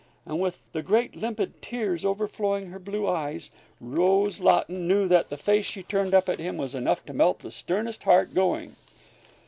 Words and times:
And 0.25 0.39
with 0.39 0.71
the 0.73 0.81
great 0.81 1.15
limpid 1.15 1.61
tears 1.61 2.03
overflowing 2.03 2.71
her 2.71 2.79
blue 2.79 3.07
eyes, 3.07 3.51
Rose 3.79 4.39
Laughton 4.39 4.87
knew 4.87 5.07
that 5.07 5.29
the 5.29 5.37
face 5.37 5.65
she 5.67 5.83
turned 5.83 6.15
up 6.15 6.27
at 6.27 6.39
him 6.39 6.57
was 6.57 6.73
enough 6.73 7.05
to 7.05 7.13
melt 7.13 7.37
the 7.37 7.51
sternest 7.51 8.01
heart 8.01 8.33
going. 8.33 8.75